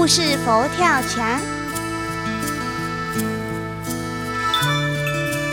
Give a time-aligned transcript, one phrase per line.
[0.00, 1.38] 故事佛跳墙，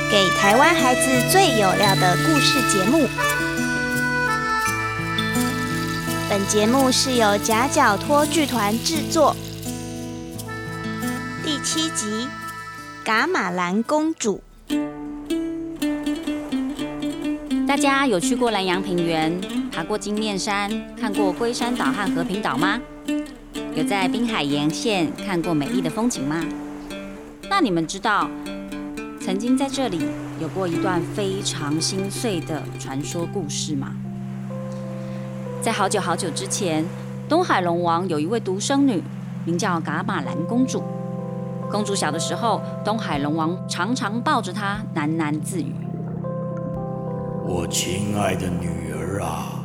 [0.10, 3.10] 给台湾孩子最有料的故事节目。
[6.30, 9.36] 本节目是由夹角托剧团制作。
[11.44, 12.30] 第七集
[13.04, 14.42] 《噶玛兰公主》。
[17.68, 22.80] 大家有去过南洋平原、爬过金面山、看过龟山岛和和平岛吗？
[23.78, 26.44] 有在滨海沿线看过美丽的风景吗？
[27.48, 28.28] 那你们知道，
[29.22, 30.00] 曾经在这里
[30.42, 33.96] 有过一段非常心碎的传说故事吗？
[35.62, 36.84] 在好久好久之前，
[37.30, 39.04] 东海龙王有一位独生女，
[39.46, 40.82] 名叫噶玛兰公主。
[41.70, 45.76] 公主小的时候，东海龙王常常抱着她喃喃自语
[47.46, 49.62] ：“我亲爱的女儿啊，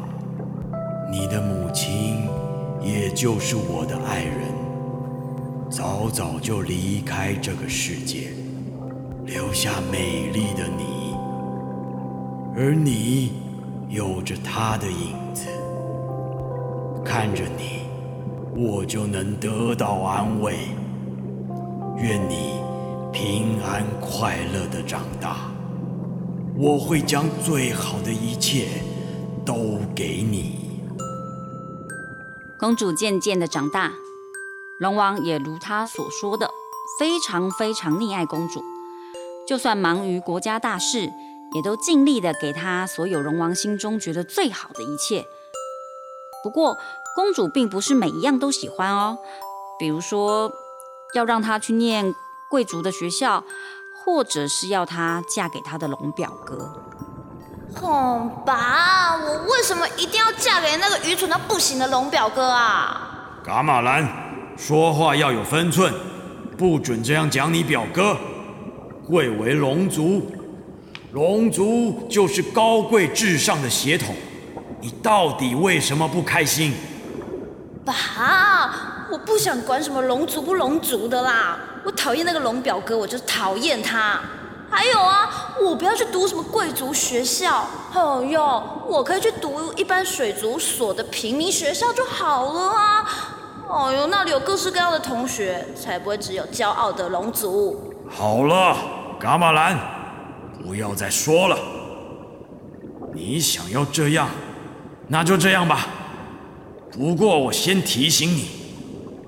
[1.10, 2.20] 你的母亲。”
[2.84, 4.52] 也就是我的爱人，
[5.70, 8.30] 早早就离开这个世界，
[9.24, 11.14] 留下美丽的你，
[12.56, 13.32] 而你
[13.88, 15.46] 有着他的影子，
[17.04, 17.82] 看着你，
[18.60, 20.56] 我就能得到安慰。
[21.98, 22.54] 愿你
[23.12, 25.52] 平安快乐的长大，
[26.56, 28.66] 我会将最好的一切
[29.44, 30.71] 都给你。
[32.62, 33.90] 公主渐渐的长大，
[34.78, 36.48] 龙王也如她所说的，
[36.96, 38.62] 非常非常溺爱公主。
[39.48, 41.10] 就算忙于国家大事，
[41.56, 45.26] 也都尽力的给她所有龙王心中觉得最好的一切。
[46.44, 46.78] 不过，
[47.16, 49.18] 公主并不是每一样都喜欢哦。
[49.76, 50.52] 比如说，
[51.14, 52.14] 要让她去念
[52.48, 53.42] 贵族的学校，
[54.04, 56.91] 或者是要她嫁给她的龙表哥。
[57.80, 63.40] 哦，爸，我为什么一定要嫁给那个愚蠢到不行的龙表哥啊？
[63.44, 64.06] 伽马兰，
[64.56, 65.92] 说话要有分寸，
[66.56, 68.16] 不准这样讲你表哥。
[69.04, 70.30] 贵为龙族，
[71.12, 74.14] 龙族就是高贵至上的血统，
[74.80, 76.72] 你到底为什么不开心？
[77.84, 77.94] 爸，
[79.10, 84.20] 我不想管什么龙族不龙族的啦，我讨厌那个龙表哥，我就讨厌他。
[84.74, 93.06] 还有啊，我不要去读什么贵族学校，哦哟，我可以去读一般水族所的平民学校就好了啊。
[93.68, 97.92] 哦哟，那里有各式各样的同学，才不会只有骄傲的龙族。
[98.08, 98.74] 好了，
[99.20, 99.78] 伽马兰，
[100.64, 101.58] 不要再说了。
[103.14, 104.26] 你想要这样，
[105.08, 105.86] 那就这样吧。
[106.90, 108.48] 不过我先提醒你，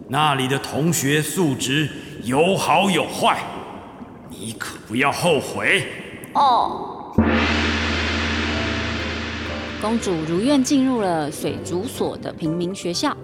[0.09, 1.89] 那里的同学素质
[2.23, 3.39] 有好有坏。
[4.45, 5.87] 你可不要后悔
[6.35, 7.17] 哦！
[9.81, 13.17] 公主如愿进入了水族所的平民学校，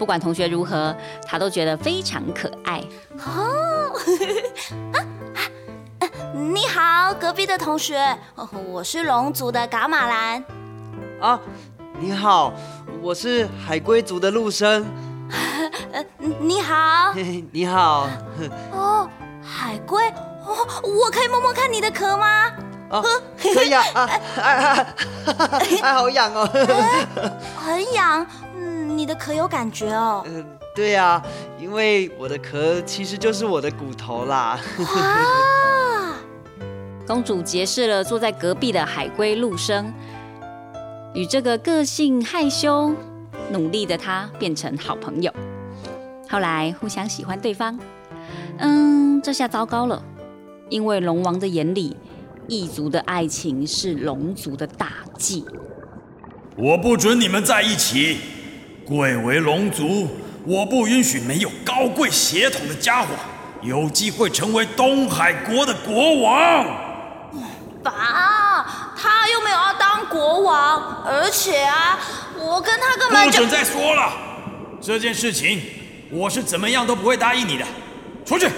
[0.00, 2.82] 不管同学如何，她都觉得非常可爱。
[3.24, 3.92] 哦，
[6.34, 8.18] 你好，隔壁的同学，
[8.66, 10.44] 我是龙族的噶玛兰。
[11.20, 11.40] 啊，
[12.00, 12.52] 你好，
[13.00, 14.84] 我是海龟族的陆生。
[16.40, 17.14] 你 好，
[17.52, 18.08] 你好。
[18.74, 19.08] 哦，
[19.40, 20.02] 海龟。
[20.52, 22.26] 哦，我可以摸摸看你的壳吗？
[22.90, 23.02] 啊，
[23.40, 23.82] 可以啊！
[23.94, 24.10] 啊，
[25.80, 26.46] 哎， 好痒哦，
[27.56, 28.26] 很痒。
[28.54, 30.22] 嗯，你的壳有感觉哦。
[30.26, 31.22] 嗯，对呀，
[31.58, 34.60] 因为我的壳其实就是我的骨头啦。
[34.78, 36.16] 啊！
[37.06, 39.92] 公主结识了坐在隔壁的海龟陆生，
[41.14, 42.92] 与这个个性害羞、
[43.50, 45.32] 努力的他变成好朋友。
[46.28, 47.78] 后来互相喜欢对方。
[48.58, 50.02] 嗯，这下糟糕了。
[50.72, 51.94] 因为龙王的眼里，
[52.48, 54.88] 异族的爱情是龙族的大
[55.18, 55.44] 忌。
[56.56, 58.16] 我不准你们在一起。
[58.86, 60.08] 贵为龙族，
[60.46, 63.08] 我不允许没有高贵血统的家伙
[63.60, 66.64] 有机会成为东海国的国王。
[67.82, 71.98] 爸，他又没有要当国王，而且啊，
[72.38, 74.10] 我跟他根本不准再说了。
[74.80, 75.60] 这件事情，
[76.10, 77.64] 我是怎么样都不会答应你的。
[78.24, 78.48] 出去。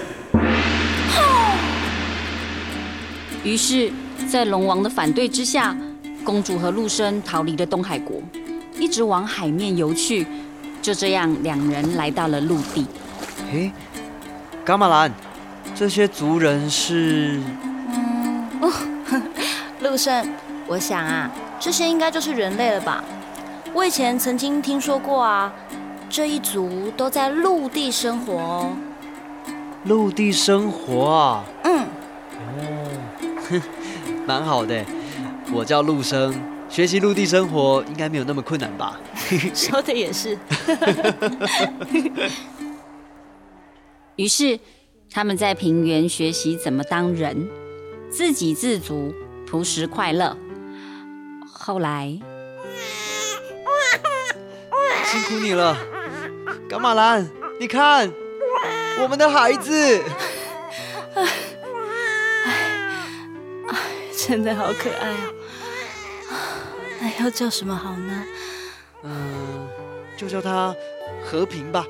[3.45, 3.91] 于是，
[4.27, 5.77] 在龙王的反对之下，
[6.23, 8.19] 公主和陆生逃离了东海国，
[8.79, 10.25] 一直往海面游去。
[10.81, 12.87] 就这样，两人来到了陆地。
[13.51, 13.71] 诶，
[14.65, 15.13] 伽马兰，
[15.75, 17.39] 这些族人是……
[17.93, 18.71] 嗯，哦，
[19.81, 20.27] 陆生，
[20.65, 23.03] 我想啊，这些应该就是人类了吧？
[23.75, 25.53] 我以前曾经听说过啊，
[26.09, 28.73] 这一族都在陆地生活哦。
[29.83, 31.43] 陆地生活啊？
[31.63, 31.85] 嗯。
[34.25, 34.85] 蛮好的，
[35.53, 36.33] 我叫陆生，
[36.69, 38.99] 学习陆地生活应该没有那么困难吧？
[39.53, 40.37] 说的也是。
[44.15, 44.59] 于是
[45.11, 47.49] 他们在平原学习怎么当人，
[48.09, 49.13] 自给自足，
[49.45, 50.37] 朴实快乐。
[51.51, 52.17] 后来，
[55.05, 55.77] 辛苦你了，
[56.69, 58.11] 伽马兰，你看，
[59.01, 60.01] 我们的孩子，
[64.27, 65.33] 真的好可爱哦。
[66.99, 68.23] 那要叫什么好呢？
[69.03, 69.67] 嗯，
[70.17, 70.75] 就叫他
[71.23, 71.85] 和平吧。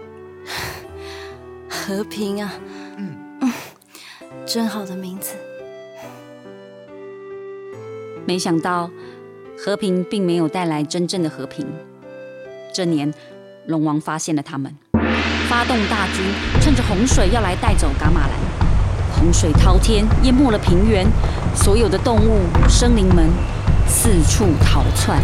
[1.69, 2.53] 和平啊，
[2.97, 3.53] 嗯嗯，
[4.45, 5.35] 真好的名字。
[8.25, 8.91] 没想到
[9.57, 11.65] 和平并没有带来真正的和平。
[12.73, 13.13] 这年，
[13.67, 14.75] 龙王发现了他们，
[15.47, 16.25] 发动大军，
[16.59, 18.54] 趁着洪水要来带走伽马兰。
[19.17, 21.07] 洪水滔天，淹没了平原，
[21.55, 23.29] 所有的动物、生灵们
[23.87, 25.21] 四处逃窜。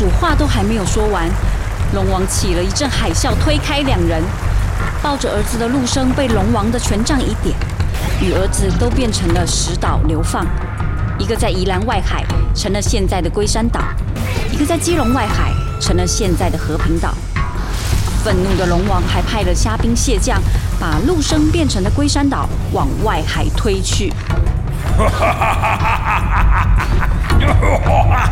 [0.00, 1.28] 主话都还没有说完，
[1.92, 4.22] 龙王起了一阵海啸，推开两人，
[5.02, 7.54] 抱着儿子的陆生被龙王的权杖一点，
[8.22, 10.46] 与儿子都变成了石岛流放。
[11.18, 12.24] 一个在宜兰外海，
[12.54, 13.80] 成了现在的龟山岛；
[14.50, 17.12] 一个在基隆外海，成了现在的和平岛。
[18.24, 20.40] 愤怒的龙王还派了虾兵蟹将，
[20.80, 24.10] 把陆生变成的龟山岛往外海推去。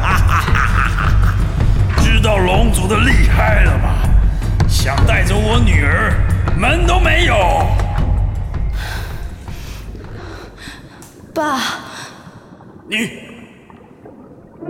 [12.90, 13.11] 你，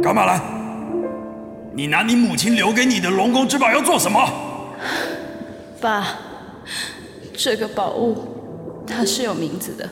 [0.03, 0.43] 伽马兰，
[1.73, 4.29] 你拿你母亲留给你的龙宫之宝要做什么？
[5.81, 6.05] 爸，
[7.33, 9.89] 这个宝物它是有名字的，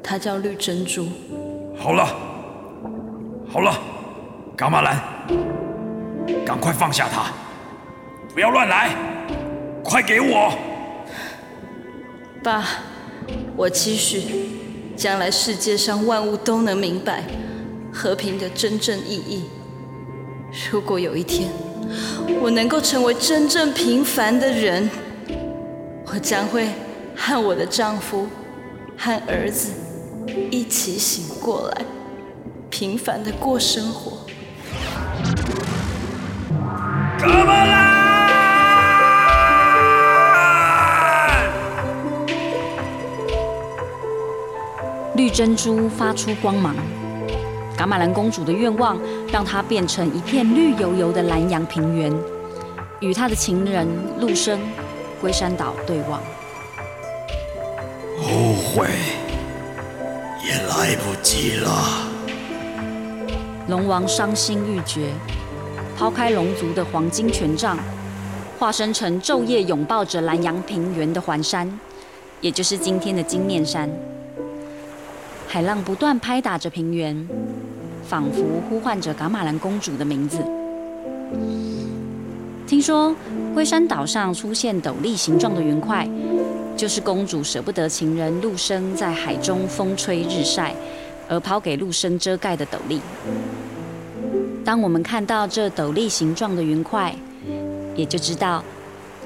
[0.00, 1.08] 它叫绿珍珠。
[1.76, 2.06] 好了，
[3.52, 3.76] 好了，
[4.56, 5.00] 伽马兰，
[6.46, 7.32] 赶快放下它，
[8.32, 8.90] 不要乱来，
[9.82, 10.52] 快给我！
[12.44, 12.64] 爸，
[13.56, 14.59] 我期许
[15.00, 17.24] 将来世界上万物都能明白
[17.90, 19.44] 和平的真正意义。
[20.70, 21.48] 如果有一天
[22.42, 24.90] 我能够成为真正平凡的人，
[26.04, 26.68] 我将会
[27.16, 28.28] 和我的丈夫
[28.98, 29.70] 和儿子
[30.50, 31.82] 一起醒过来，
[32.68, 34.18] 平凡的过生活。
[45.20, 46.74] 绿珍珠发出光芒，
[47.76, 48.98] 伽马兰公主的愿望
[49.30, 52.10] 让她变成一片绿油油的南洋平原，
[53.00, 53.86] 与她的情人
[54.18, 54.58] 陆生
[55.20, 56.18] 龟山岛对望。
[58.16, 58.86] 后悔
[60.42, 62.08] 也来不及了。
[63.68, 65.10] 龙王伤心欲绝，
[65.98, 67.76] 抛开龙族的黄金权杖，
[68.58, 71.78] 化身成昼夜拥抱着南洋平原的环山，
[72.40, 73.86] 也就是今天的金面山。
[75.52, 77.28] 海浪不断拍打着平原，
[78.04, 80.38] 仿佛呼唤着伽马兰公主的名字。
[82.68, 83.12] 听说
[83.52, 86.08] 龟山岛上出现斗笠形状的云块，
[86.76, 90.72] 就是公主舍不得情人陆生在海中风吹日晒，
[91.28, 93.00] 而抛给陆生遮盖的斗笠。
[94.64, 97.12] 当我们看到这斗笠形状的云块，
[97.96, 98.62] 也就知道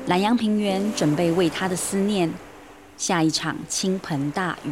[0.07, 2.33] 南洋平原准备为他的思念
[2.97, 4.71] 下一场倾盆大雨。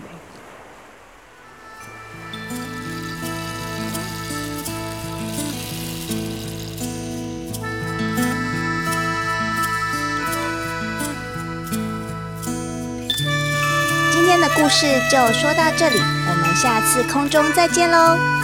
[14.43, 18.42] 的故事就说到这里，我们下次空中再见喽。